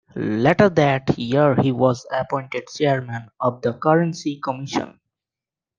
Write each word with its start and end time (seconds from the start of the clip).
Later 0.15 0.67
that 0.69 1.15
year 1.19 1.55
he 1.61 1.71
was 1.71 2.07
appointed 2.11 2.63
Chairman 2.75 3.29
of 3.39 3.61
the 3.61 3.73
Currency 3.75 4.39
Commission. 4.43 4.99